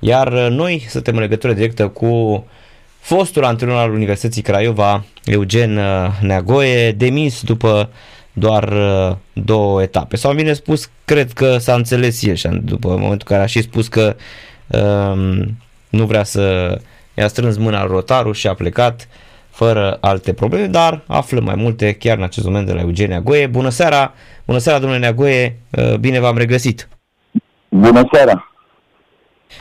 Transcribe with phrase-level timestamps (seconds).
[0.00, 2.44] Iar noi suntem în legătură directă cu
[2.98, 5.80] fostul antrenor al Universității Craiova, Eugen
[6.20, 7.90] Neagoe, demis după
[8.32, 8.74] doar
[9.32, 10.16] două etape.
[10.16, 13.62] Sau bine spus, cred că s-a înțeles el și după momentul în care a și
[13.62, 14.16] spus că
[14.66, 15.56] um,
[15.88, 16.78] nu vrea să
[17.14, 19.08] i-a strâns mâna rotarul și a plecat
[19.50, 23.46] fără alte probleme, dar aflăm mai multe chiar în acest moment de la Eugenia Goie.
[23.46, 24.14] Bună seara!
[24.44, 25.58] Bună seara, domnule Neagoie!
[25.70, 26.88] Uh, bine v-am regăsit!
[27.68, 28.49] Bună seara!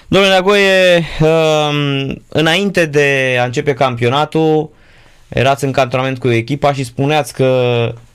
[0.08, 4.70] Domnule Neagoie, um, înainte de a începe campionatul,
[5.28, 7.48] erați în cantonament cu echipa și spuneați că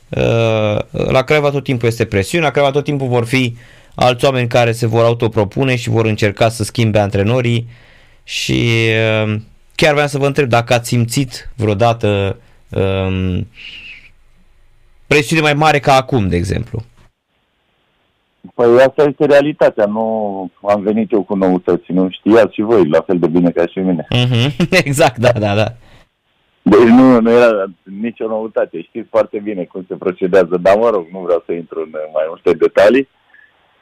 [0.08, 3.56] uh, la Craiova tot timpul este presiune, la Craiova tot timpul vor fi
[3.94, 7.68] alți oameni care se vor autopropune și vor încerca să schimbe antrenorii
[8.24, 8.88] și
[9.24, 9.36] uh,
[9.74, 12.36] chiar vreau să vă întreb dacă ați simțit vreodată
[12.68, 13.48] um,
[15.06, 16.84] presiune mai mare ca acum, de exemplu.
[18.54, 23.00] Păi asta este realitatea, nu am venit eu cu noutăți, nu știați și voi la
[23.00, 24.06] fel de bine ca și mine.
[24.14, 24.68] Mm-hmm.
[24.84, 25.66] Exact, da, da, da.
[26.62, 31.06] Deci nu, nu era nicio noutate, știți foarte bine cum se procedează, dar mă rog,
[31.12, 33.08] nu vreau să intru în mai multe detalii.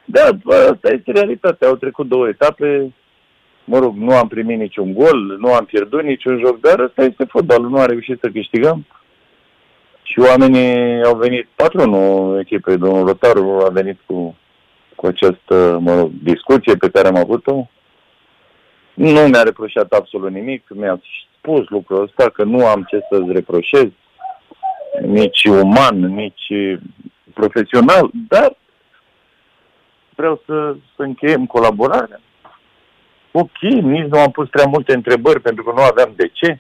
[0.05, 0.28] Da,
[0.73, 2.95] asta este realitatea, au trecut două etape,
[3.64, 7.25] mă rog, nu am primit niciun gol, nu am pierdut niciun joc, dar ăsta este
[7.25, 8.86] fotbalul, nu am reușit să câștigăm.
[10.03, 14.36] Și oamenii au venit, patronul echipei, domnul Rotaru, a venit cu,
[14.97, 17.67] cu această, mă rog, discuție pe care am avut-o.
[18.95, 21.01] Nu mi-a reproșat absolut nimic, mi-a
[21.39, 23.89] spus lucrul ăsta, că nu am ce să-ți reproșez,
[25.03, 26.53] nici uman, nici
[27.35, 28.57] profesional, dar
[30.15, 32.20] vreau să, să încheiem colaborarea
[33.33, 36.59] ok, nici nu am pus prea multe întrebări pentru că nu aveam de ce.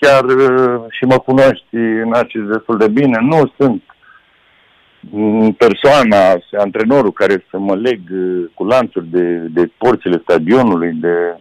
[0.00, 3.82] Chiar uh, și mă cunoști în acest destul de bine, nu sunt
[5.58, 11.36] persoana, antrenorul care să mă leg uh, cu lanțuri de, de porțile stadionului, de,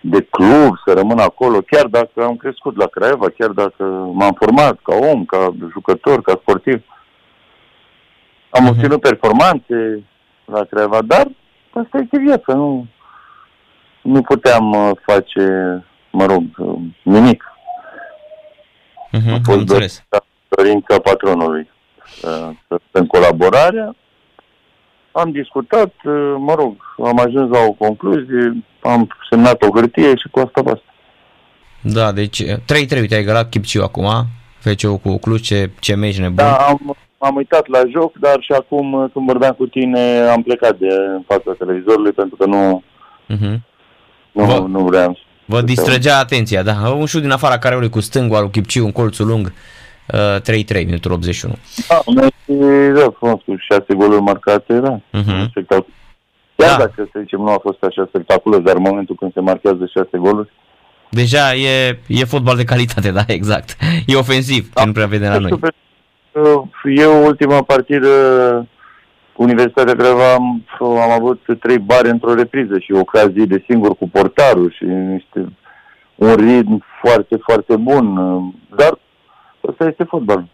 [0.00, 4.78] de club, să rămân acolo, chiar dacă am crescut la Craiova, chiar dacă m-am format
[4.82, 6.82] ca om, ca jucător, ca sportiv.
[8.50, 8.72] Am mhm.
[8.72, 10.02] obținut performanțe
[10.44, 11.28] la Craiova, dar
[11.70, 12.86] asta este viața, nu,
[14.02, 15.44] nu puteam uh, face,
[16.10, 17.44] mă rog, uh, nimic.
[19.12, 20.04] Uh-huh, a fost înțeles.
[20.48, 21.73] dorința patronului uh,
[22.20, 22.52] să
[22.90, 23.94] în colaborarea.
[25.12, 25.92] Am discutat,
[26.38, 30.94] mă rog, am ajuns la o concluzie, am semnat o hârtie și cu asta basta.
[31.80, 34.26] Da, deci 3-3, uite, ai egalat Chipciu acum,
[34.58, 36.34] FCU cu Cluj, ce, ce meci nebun.
[36.36, 40.78] Da, am, am uitat la joc, dar și acum când vorbeam cu tine am plecat
[40.78, 42.82] de în fața televizorului pentru că nu,
[43.30, 43.58] uh-huh.
[44.32, 45.18] nu, vă, nu vreau.
[45.44, 46.90] Vă distrăgea atenția, da.
[46.96, 49.52] Un șut din afara careului cu stângul al Chipciu, un colțul lung, uh,
[50.12, 51.54] 3-3, minutul 81.
[51.88, 52.02] Da,
[53.00, 54.96] da, frumos, cu șase goluri marcate, da.
[54.96, 55.52] Uh-huh.
[56.56, 56.76] Chiar da.
[56.76, 60.18] dacă, să zicem, nu a fost așa spectaculos, dar în momentul când se marchează șase
[60.18, 60.50] goluri,
[61.10, 63.76] Deja e, e fotbal de calitate, da, exact.
[64.06, 64.80] E ofensiv, da.
[64.80, 65.50] ce nu prea vedem la noi.
[65.50, 65.74] Super,
[66.84, 68.08] eu, ultima partidă
[69.32, 74.08] cu Universitatea Craiova am, am avut trei bare într-o repriză și ocazii de singur cu
[74.08, 75.52] portarul și niște,
[76.14, 78.14] un ritm foarte, foarte bun.
[78.76, 78.98] Dar
[79.68, 80.48] ăsta este fotbal.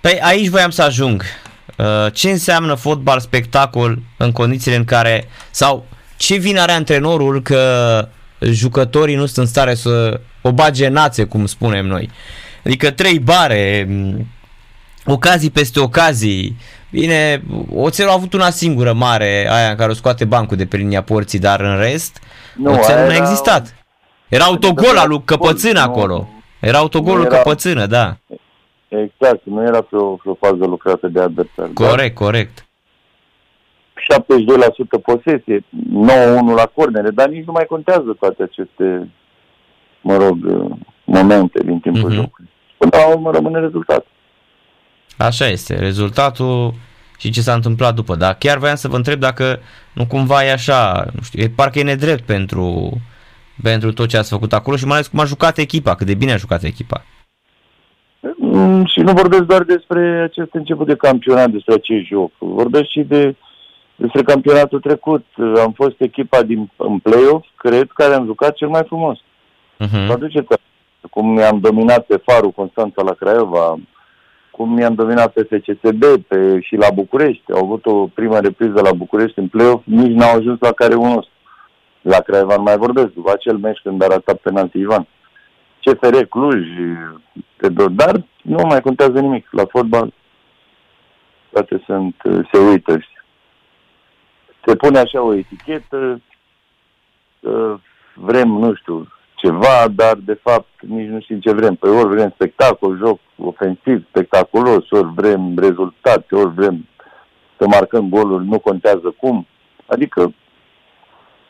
[0.00, 1.22] Păi aici voiam să ajung.
[1.78, 5.86] Uh, ce înseamnă fotbal spectacol în condițiile în care, sau
[6.16, 8.08] ce vin are antrenorul că
[8.40, 12.10] jucătorii nu sunt în stare să o bage națe, cum spunem noi.
[12.64, 13.88] Adică trei bare,
[15.04, 16.56] ocazii peste ocazii.
[16.90, 17.42] Bine,
[17.74, 21.02] Oțelul a avut una singură mare, aia în care o scoate bancul de pe linia
[21.02, 22.18] porții, dar în rest,
[22.54, 23.74] nu, Oțelul nu a existat.
[24.28, 26.28] Era autogol al lui Căpățână acolo.
[26.60, 27.36] Era autogolul era...
[27.36, 28.16] Căpățână, da.
[28.88, 31.70] Exact, nu era pe o, pe o fază lucrată de adversar.
[31.74, 32.24] Corect, da?
[32.24, 32.66] corect.
[34.98, 35.64] 72% posesie, 9-1
[36.56, 39.10] la cornere, dar nici nu mai contează toate aceste,
[40.00, 40.38] mă rog,
[41.04, 42.14] momente din timpul uh-huh.
[42.14, 42.50] jocului.
[42.78, 44.10] Până la urmă rămâne rezultatul.
[45.16, 46.74] Așa este, rezultatul
[47.18, 48.14] și ce s-a întâmplat după.
[48.14, 49.60] Dar chiar voiam să vă întreb dacă
[49.92, 52.92] nu cumva e așa, nu știu, e, parcă e nedrept pentru,
[53.62, 56.14] pentru tot ce ați făcut acolo și mai ales cum a jucat echipa, cât de
[56.14, 57.04] bine a jucat echipa.
[58.36, 62.32] Mm, și nu vorbesc doar despre acest început de campionat, despre acest joc.
[62.38, 63.36] Vorbesc și de,
[63.96, 65.24] despre campionatul trecut.
[65.64, 69.18] Am fost echipa din, în play-off, cred, care am jucat cel mai frumos.
[69.18, 70.06] Uh-huh.
[70.06, 70.46] Vă aduceți
[71.10, 73.78] cum mi-am dominat pe Farul Constanța la Craiova,
[74.50, 77.52] cum mi-am dominat pe FCSB pe, și la București.
[77.52, 81.28] Au avut o primă repriză la București în play-off, nici n-au ajuns la care unul.
[82.00, 85.06] La Craiova mai vorbesc, după acel meci când a ratat penalti Ivan.
[85.84, 86.66] CFR Cluj,
[87.90, 89.48] dar nu mai contează nimic.
[89.50, 90.12] La fotbal
[91.50, 92.14] toate sunt,
[92.52, 92.98] se uită.
[94.64, 96.20] se pune așa o etichetă,
[97.40, 97.78] că
[98.14, 101.74] vrem, nu știu, ceva, dar de fapt nici nu știm ce vrem.
[101.74, 106.86] Păi ori vrem spectacol, joc ofensiv, spectaculos, ori vrem rezultate, ori vrem
[107.58, 109.46] să marcăm goluri, nu contează cum.
[109.86, 110.32] Adică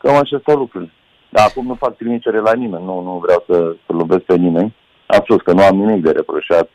[0.01, 0.91] cam așa stau lucrurile.
[1.29, 4.75] Dar acum nu fac trimitere la nimeni, nu, nu vreau să, să lovesc pe nimeni.
[5.05, 6.69] Am spus că nu am nimic de reproșat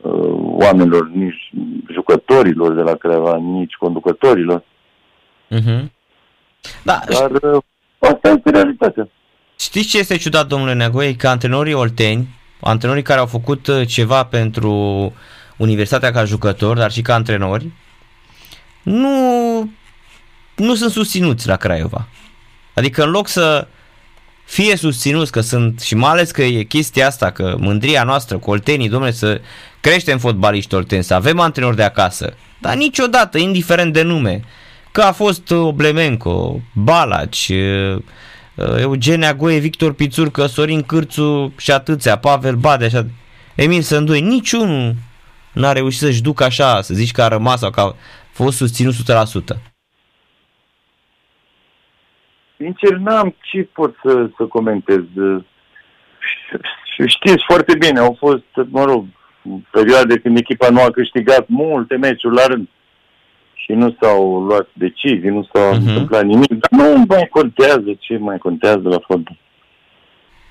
[0.00, 1.50] uh, oamenilor, nici
[1.92, 4.64] jucătorilor de la Creva, nici conducătorilor.
[5.50, 5.84] Uh-huh.
[6.82, 7.62] Da, Dar uh,
[7.98, 9.08] asta este realitatea.
[9.58, 11.16] Știți ce este ciudat, domnule Neagoie?
[11.16, 12.28] Că antrenorii olteni,
[12.60, 14.72] antrenorii care au făcut uh, ceva pentru
[15.56, 17.72] Universitatea ca jucători, dar și ca antrenori,
[18.82, 19.10] nu,
[20.56, 22.08] nu sunt susținuți la Craiova.
[22.74, 23.66] Adică în loc să
[24.44, 28.50] fie susținuți că sunt, și mai ales că e chestia asta, că mândria noastră cu
[28.50, 29.40] oltenii, domnule, să
[29.80, 34.40] creștem fotbaliști olteni, să avem antrenori de acasă, dar niciodată, indiferent de nume,
[34.92, 38.02] că a fost Oblemenco, Balaci, uh,
[38.78, 43.06] Eugenia Goe, Victor Pițurcă, Sorin Cârțu și atâția, Pavel Bade, așa,
[43.54, 44.94] Emil Sândui, niciunul
[45.52, 47.94] n-a reușit să-și ducă așa, să zici că a rămas sau că a
[48.32, 49.73] fost susținut 100%.
[52.56, 55.02] Sincer, n-am ce pot să, să comentez.
[56.94, 59.04] Și știți foarte bine, au fost, mă rog,
[59.70, 62.68] perioade când echipa nu a câștigat multe meciuri la rând
[63.54, 65.74] și nu s-au luat decizii, nu s-a uh-huh.
[65.74, 69.38] întâmplat nimic, dar nu mai contează ce mai contează la fotbal.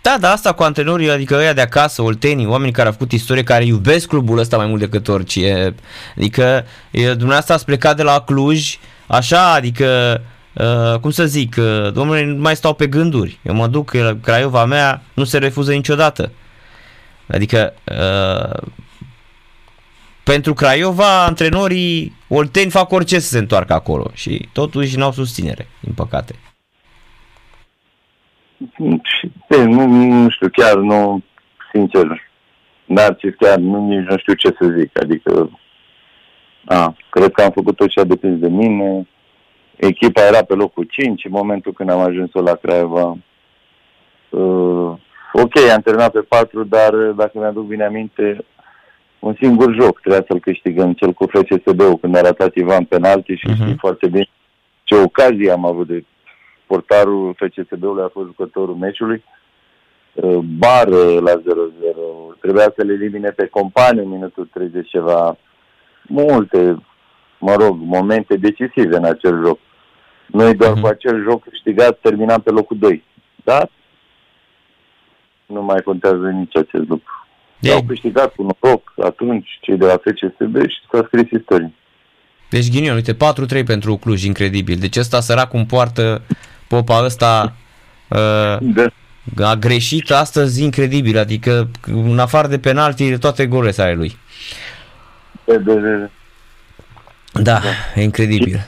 [0.01, 3.43] Da, da, asta cu antrenorii, adică ăia de acasă, oltenii, oameni care au făcut istorie,
[3.43, 5.75] care iubesc clubul ăsta mai mult decât orice.
[6.17, 8.77] Adică e, dumneavoastră ați plecat de la Cluj,
[9.07, 10.21] așa, adică,
[10.53, 13.39] uh, cum să zic, uh, domnule, nu mai stau pe gânduri.
[13.43, 13.91] Eu mă duc,
[14.21, 16.31] Craiova mea nu se refuză niciodată.
[17.27, 18.67] Adică, uh,
[20.23, 25.93] pentru Craiova, antrenorii olteni fac orice să se întoarcă acolo și totuși n-au susținere, din
[25.93, 26.35] păcate.
[29.47, 31.23] Nu, nu știu, chiar nu,
[31.73, 32.21] sincer,
[32.85, 34.99] Narcis, chiar nu, nici nu știu ce să zic.
[35.01, 35.59] Adică,
[36.65, 39.07] a, cred că am făcut tot ce a depins de mine.
[39.75, 43.17] Echipa era pe locul 5 în momentul când am ajuns la Craiova.
[44.29, 44.93] Uh,
[45.33, 48.45] ok, am terminat pe 4, dar dacă mi-aduc bine aminte,
[49.19, 53.47] un singur joc trebuia să-l câștigăm, cel cu FCSB-ul, când a ratat Ivan penalti și
[53.49, 53.61] uh-huh.
[53.61, 54.27] știi foarte bine
[54.83, 56.05] ce ocazie am avut de
[56.65, 59.23] portarul FCSB-ului a fost jucătorul meciului.
[60.13, 60.87] Uh, bar
[61.19, 61.41] la 0-0.
[62.39, 65.37] Trebuia să le elimine pe companii în minutul 30 ceva.
[66.07, 66.77] Multe,
[67.43, 69.59] mă rog, momente decisive în acel joc.
[70.27, 70.81] Noi doar uh-huh.
[70.81, 73.03] cu acel joc câștigat terminam pe locul 2.
[73.43, 73.69] Dar
[75.45, 77.27] nu mai contează nici acest lucru.
[77.59, 77.71] De...
[77.71, 81.73] Au câștigat cu noroc atunci cei de la FCSB și s-a scris istorie.
[82.49, 83.17] Deci ghinion, uite, 4-3
[83.65, 84.77] pentru Cluj, incredibil.
[84.79, 86.21] Deci ăsta sărac cum poartă
[86.67, 87.53] popa ăsta
[88.09, 88.57] uh,
[89.35, 89.49] da.
[89.49, 94.17] a greșit astăzi incredibil, adică în afară de penalti, toate golele ale lui.
[95.45, 96.09] De, de, de.
[97.33, 97.59] Da, da,
[97.95, 98.59] e incredibil.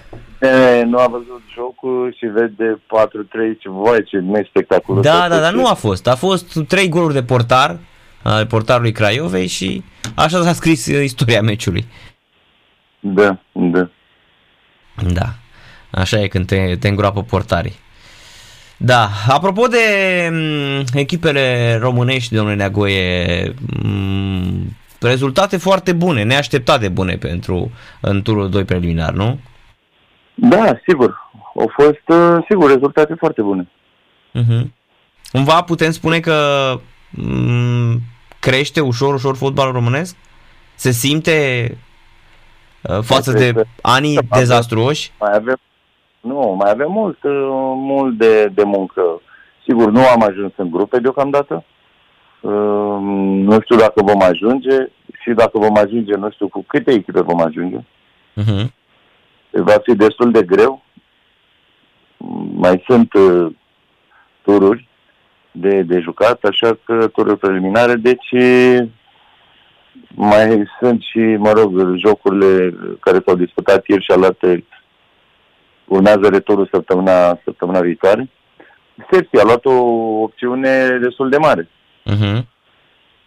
[0.42, 5.04] E, nu a văzut jocul și vede 4-3, ce voi, ce meci spectaculos.
[5.04, 6.08] Da, da, da, nu a fost.
[6.08, 7.78] A fost 3 goluri de portar,
[8.24, 9.84] al portarului Craiovei și
[10.16, 11.86] așa s-a scris istoria meciului.
[13.00, 13.90] Da, da.
[15.14, 15.26] Da,
[15.92, 17.76] așa e când te, te îngroapă portarii.
[18.78, 19.78] Da, apropo de
[20.28, 24.35] m- mm, echipele românești, domnule Neagoie, m- mm,
[25.08, 27.72] rezultate foarte bune, neașteptate bune pentru
[28.02, 29.40] în turul 2 preliminar, nu?
[30.34, 31.32] Da, sigur.
[31.56, 33.68] Au fost, uh, sigur, rezultate foarte bune.
[34.34, 34.66] Uh-huh.
[35.32, 36.36] Cumva putem spune că
[36.76, 38.00] m- mm,
[38.40, 40.16] crește ușor, ușor fotbalul românesc?
[40.76, 41.68] Se simte
[42.82, 45.12] uh, față de anii dezastruoși?
[45.20, 45.58] Mai avem,
[46.22, 47.32] nu, mai avem mult, uh,
[47.76, 49.02] mult de, de muncă.
[49.68, 51.64] Sigur, nu am ajuns în grupe deocamdată.
[52.40, 54.90] Uh, nu știu dacă vom ajunge
[55.26, 57.78] și dacă vom ajunge, nu știu cu câte echipe vom ajunge.
[57.78, 58.66] Uh-huh.
[59.52, 60.84] Va fi destul de greu.
[62.56, 63.52] Mai sunt uh,
[64.42, 64.88] tururi
[65.52, 68.34] de, de jucat, așa că tururi preliminare, deci
[70.16, 74.66] mai sunt și, mă rog, jocurile care s-au disputat ieri și alate
[75.86, 78.30] urmează returul săptămâna, săptămâna viitoare.
[79.12, 79.74] Sepsi a luat o
[80.22, 81.70] opțiune destul de mare.
[82.12, 82.55] Uh-huh.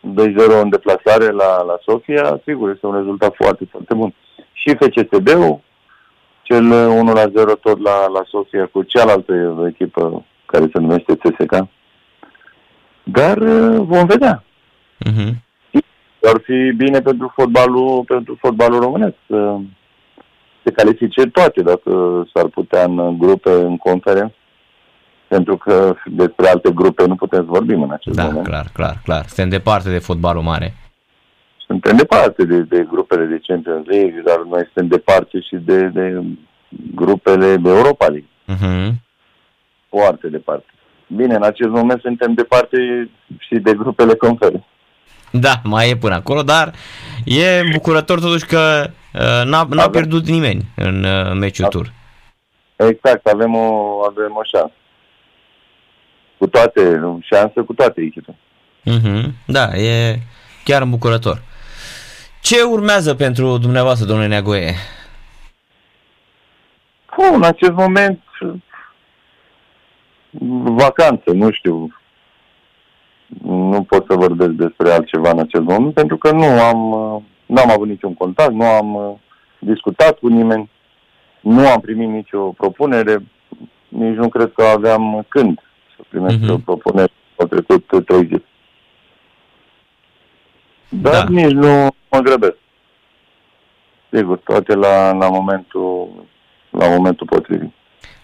[0.00, 4.14] 2-0 în deplasare la, la Sofia, sigur, este un rezultat foarte, foarte bun.
[4.52, 5.60] Și FCSB-ul,
[6.42, 11.66] cel 1-0 tot la, la Sofia cu cealaltă echipă care se numește CSK.
[13.02, 14.44] Dar uh, vom vedea.
[15.10, 15.30] Uh-huh.
[16.22, 19.56] Ar fi bine pentru fotbalul, pentru fotbalul românesc să,
[20.62, 24.34] se califice toate, dacă s-ar putea în grupe, în conferen.
[25.28, 28.46] Pentru că despre alte grupe nu putem să vorbim în acest da, moment.
[28.46, 29.24] clar, clar, clar.
[29.26, 30.74] Suntem departe de fotbalul mare.
[31.66, 36.22] Suntem departe de, de grupele de Champions League, dar noi suntem departe și de, de
[36.94, 38.28] grupele de Europa League.
[38.54, 38.92] Uh-huh.
[39.88, 40.64] Foarte departe.
[41.06, 42.76] Bine, în acest moment suntem departe
[43.38, 44.64] și de grupele confere.
[45.32, 46.72] Da, mai e până acolo, dar
[47.24, 51.78] e bucurător totuși că uh, n-a, n-a Avem- pierdut nimeni în uh, meciul Da.
[51.78, 51.92] tur.
[52.76, 54.72] Exact, avem o, avem o șansă.
[56.38, 58.36] Cu toate, șansă cu toate echipe.
[58.84, 59.24] Uh-huh.
[59.46, 60.18] Da, e
[60.64, 61.42] chiar îmbucurător.
[62.42, 64.74] Ce urmează pentru dumneavoastră, domnule Neagoe?
[67.06, 68.20] Fu, în acest moment,
[70.64, 71.92] vacanță, nu știu.
[73.42, 77.70] Nu pot să vorbesc despre altceva în acest moment, pentru că nu am, uh, n-am
[77.70, 79.14] avut niciun contact, nu am uh,
[79.58, 80.70] discutat cu nimeni,
[81.40, 83.22] nu am primit nicio propunere,
[83.88, 85.67] nici nu cred că aveam când să
[86.08, 86.50] primesc Mhm.
[86.50, 87.12] o propunere.
[87.36, 88.42] Au trecut uh, trei zile.
[90.88, 91.18] Dar Da.
[91.18, 91.28] da.
[91.30, 92.56] nici nu mă grăbesc.
[94.12, 96.08] Sigur, toate la, la momentul
[96.70, 97.72] la momentul potrivit.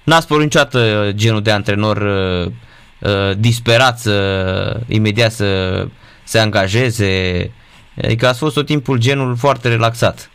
[0.05, 2.53] N-ați părut niciodată genul de antrenor uh,
[3.01, 5.87] uh, disperat să imediat să
[6.25, 7.51] se angajeze?
[8.03, 10.31] Adică ați fost tot timpul genul foarte relaxat.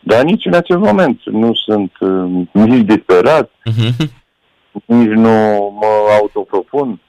[0.00, 4.06] Dar nici în acest moment nu sunt uh, nici disperat, Uh-huh.
[4.84, 5.30] Nici nu
[5.80, 5.86] mă
[6.20, 7.00] autopropun.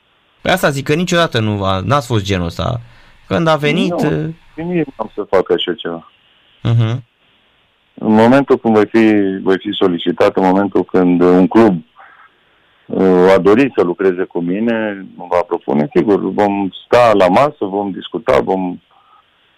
[0.41, 2.81] Pe asta zic că niciodată nu a, n-ați fost genul ăsta.
[3.27, 4.01] Când a venit...
[4.01, 4.25] Nu.
[4.25, 6.11] uh, Și nici nu am să fac așa ceva.
[6.63, 6.97] Uh-huh.
[7.93, 11.83] În momentul când voi fi, voi fi solicitat, în momentul când un club
[12.85, 17.57] uh, a dorit să lucreze cu mine, mă va propune, sigur, vom sta la masă,
[17.59, 18.79] vom discuta, vom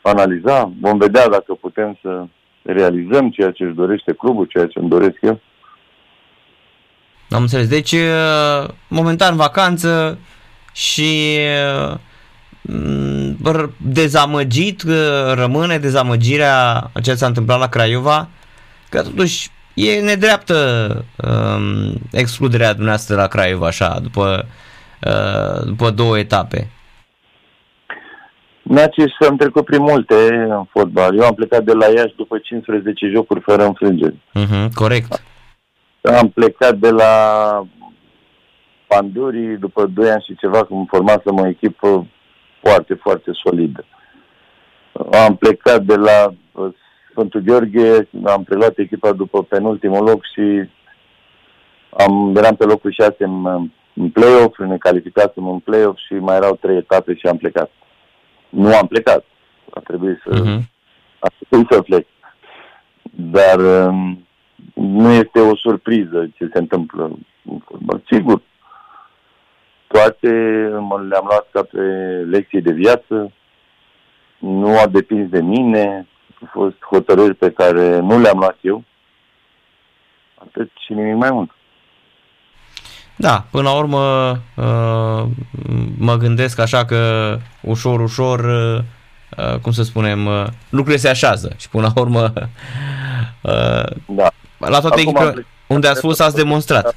[0.02, 2.26] analiza, vom vedea dacă putem să
[2.62, 5.40] realizăm ceea ce își dorește clubul, ceea ce îmi doresc eu.
[7.30, 7.68] Am înțeles.
[7.68, 10.18] Deci, uh, momentan vacanță
[10.74, 11.38] și
[11.92, 11.98] uh,
[12.62, 18.28] m, r- dezamăgit, uh, rămâne dezamăgirea a ce s-a întâmplat la Craiova,
[18.90, 20.56] că totuși e nedreaptă
[21.16, 24.46] um, excluderea dumneavoastră la Craiova, așa, după,
[25.06, 26.70] uh, după două etape.
[28.62, 28.96] Naci
[29.30, 30.14] am trecut prin multe
[30.50, 31.18] în fotbal.
[31.18, 34.16] Eu am plecat de la Iași după 15 jocuri fără înfrângeri.
[34.16, 35.24] Uh-huh, corect.
[36.02, 37.12] Am plecat de la
[38.88, 42.08] Pandurii după 2 ani și ceva când formasem o echipă
[42.62, 43.86] foarte, foarte solidă.
[45.26, 46.74] Am plecat de la uh,
[47.12, 50.70] Sfântul Gheorghe, am preluat echipa după penultimul loc și
[51.90, 53.46] am, eram pe locul 6 în,
[53.94, 57.72] în play-off, ne calificasem în play-off și mai erau trei etape și am plecat.
[58.50, 59.26] Nu am plecat.
[59.70, 60.60] A trebuit să, Uh-huh.
[61.20, 62.08] a trebuit să plec.
[63.12, 64.27] Dar um,
[64.74, 67.04] nu este o surpriză ce se întâmplă
[67.46, 68.02] în fotbal.
[68.12, 68.42] Sigur,
[69.88, 70.30] toate
[70.80, 71.82] mă le-am luat ca pe
[72.30, 73.32] lecții de viață,
[74.38, 76.08] nu a depins de mine,
[76.42, 78.84] au fost hotărâri pe care nu le-am luat eu,
[80.36, 81.52] atât și nimic mai mult.
[83.16, 85.30] Da, până la urmă uh,
[85.98, 88.84] mă gândesc așa că ușor, ușor, uh,
[89.38, 92.22] uh, cum să spunem, uh, lucrurile se așează și până la urmă
[93.42, 94.30] uh, Da.
[94.58, 95.52] La toate Acum am echipele plecat.
[95.68, 96.96] unde ați fost ați demonstrat.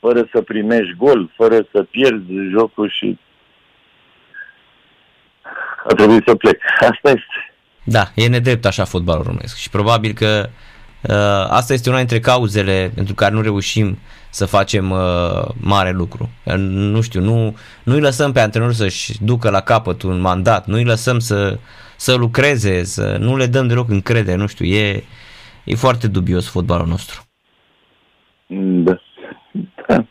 [0.00, 3.18] Fără să primești gol, fără să pierzi jocul și
[5.88, 6.60] a trebuit să plec.
[6.80, 7.54] Asta este.
[7.84, 10.48] Da, e nedrept așa fotbalul românesc și probabil că
[11.02, 11.14] uh,
[11.48, 13.98] asta este una dintre cauzele pentru care nu reușim
[14.30, 16.30] să facem uh, mare lucru.
[16.44, 20.66] Uh, Nu știu, nu, nu îi lăsăm pe antrenor să-și ducă la capăt un mandat,
[20.66, 21.58] nu îi lăsăm să,
[21.96, 25.04] să lucreze, să nu le dăm deloc încredere, nu știu, e,
[25.64, 27.22] e foarte dubios fotbalul nostru.
[28.46, 29.00] Da.
[29.86, 30.04] da.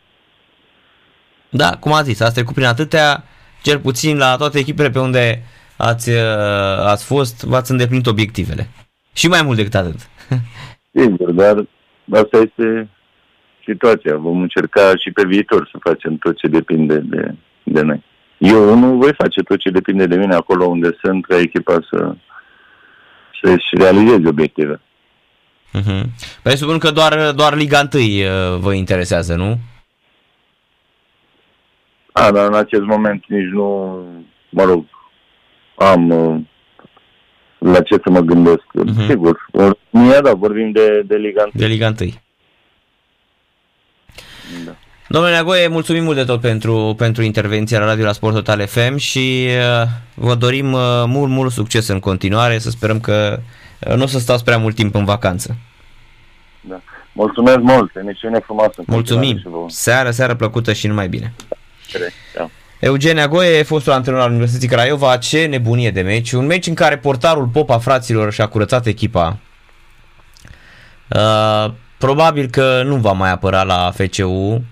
[1.49, 3.23] Da, cum a zis, ați trecut prin atâtea,
[3.61, 5.43] cel puțin la toate echipele pe unde
[5.77, 8.67] ați, uh, ați fost, v-ați îndeplinit obiectivele.
[9.13, 9.99] Și mai mult decât atât.
[10.99, 11.65] Sigur, dar
[12.11, 12.89] asta este
[13.65, 14.17] situația.
[14.17, 18.03] Vom încerca și pe viitor să facem tot ce depinde de, de noi.
[18.37, 22.15] Eu nu voi face tot ce depinde de mine acolo unde sunt ca echipa să
[23.41, 24.81] să-și realizeze obiective.
[25.73, 26.03] Uh-huh.
[26.41, 29.57] Păi supun că doar, doar Liga 1 uh, vă interesează, nu?
[32.11, 33.97] A, dar în acest moment nici nu,
[34.49, 34.85] mă rog,
[35.75, 36.39] am uh,
[37.57, 38.63] la ce să mă gândesc.
[38.73, 39.07] Mhm.
[39.07, 41.51] Sigur, România, da, vorbim de, de Liga 1.
[41.53, 42.09] De Liga 1.
[44.65, 44.75] Da.
[45.07, 48.95] Domnule Neagoie, mulțumim mult de tot pentru, pentru intervenția la Radio la Sport Total FM
[48.95, 52.57] și uh, vă dorim uh, mult, mult succes în continuare.
[52.57, 53.43] Să sperăm că uh,
[53.95, 55.55] nu o să stați prea mult timp în vacanță.
[56.61, 56.81] da.
[57.13, 58.83] Mulțumesc mult, emisiune frumoasă.
[58.85, 59.41] Mulțumim.
[59.67, 61.33] Seară, seară plăcută și numai bine.
[62.35, 62.49] Da.
[62.79, 66.31] Eugenia Goie, fostul antrenor al Universității Craiova, ce nebunie de meci.
[66.31, 69.37] Un meci în care portarul Popa fraților și-a curățat echipa.
[71.07, 74.63] Uh, probabil că nu va mai apăra la FCU.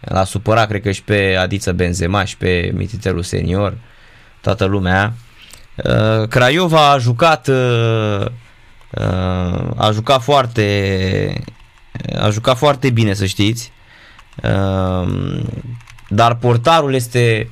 [0.00, 3.76] L-a supărat, cred că și pe Adiță Benzema și pe Mititelul Senior.
[4.40, 5.12] Toată lumea.
[5.76, 8.26] Uh, Craiova a jucat uh, uh,
[9.76, 11.44] a jucat foarte
[12.18, 13.72] a jucat foarte bine, să știți.
[14.42, 15.40] Uh,
[16.08, 17.48] dar portarul este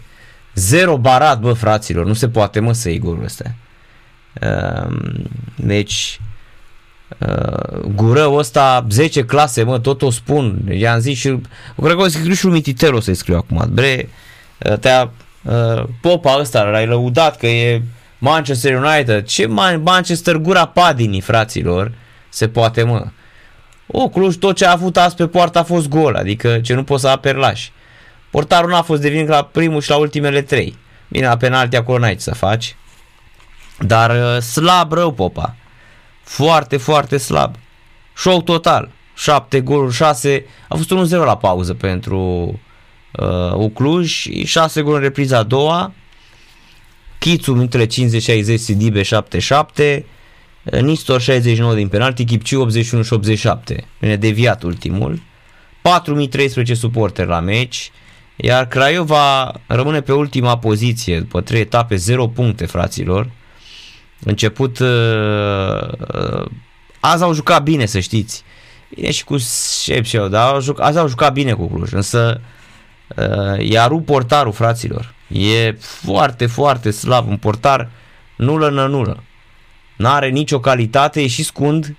[0.54, 2.06] zero barat, bă, fraților.
[2.06, 3.54] Nu se poate, mă, să iei golul ăsta.
[4.42, 4.96] Uh,
[5.56, 6.20] deci,
[7.18, 10.68] uh, gurău ăsta, 10 clase, mă, tot o spun.
[10.72, 11.40] I-am zis și,
[11.82, 13.68] cred că o scriu și lui Mititelu să-i scriu acum.
[13.70, 14.08] Bre,
[14.58, 15.10] uh, te-a,
[15.42, 17.82] uh, popa ăsta, l-ai lăudat că e
[18.24, 19.26] Manchester United.
[19.26, 19.46] Ce
[19.82, 21.92] Manchester gura padinii, fraților,
[22.28, 23.06] se poate, mă.
[23.86, 26.84] O, Cluj, tot ce a avut azi pe poartă a fost gol, adică ce nu
[26.84, 27.72] poți să aperlași.
[28.30, 30.76] Portarul n-a fost de vină la primul și la ultimele trei.
[31.08, 32.76] Bine, la penalti acolo n-ai ce să faci.
[33.78, 35.56] Dar uh, slab rău, Popa.
[36.22, 37.54] Foarte, foarte slab.
[38.16, 38.90] Show total.
[39.16, 40.46] 7 goluri, 6.
[40.68, 42.18] A fost 1-0 la pauză pentru
[43.12, 45.92] uh, Ucluj și 6 goluri în repriza a doua.
[47.18, 47.88] Chițu, minutele 50-60,
[48.56, 50.02] Sidibe 7-7.
[50.80, 53.84] Nistor 69 din penalti, Chipciu 81 și 87.
[54.00, 55.22] Bine, deviat ultimul.
[55.82, 57.90] 4013 suporteri la meci.
[58.36, 63.30] Iar Craiova rămâne pe ultima poziție după 3 etape, 0 puncte, fraților.
[64.20, 64.88] Început uh,
[66.14, 66.44] uh,
[67.00, 68.42] azi au jucat bine, să știți.
[68.94, 69.36] Bine și cu
[69.82, 72.40] Șepșeu, dar au jucat, azi au jucat bine cu Cluj, însă
[73.16, 75.13] uh, i-a rupt portarul, fraților.
[75.28, 77.90] E foarte, foarte slab, un portar
[78.36, 79.22] nulă în nulă.
[79.96, 81.96] N-are nicio calitate, e și scund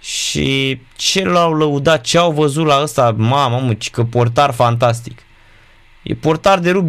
[0.00, 5.22] și ce l-au lăudat, ce au văzut la ăsta, mamă, mă, că portar fantastic.
[6.02, 6.88] E portar de rugby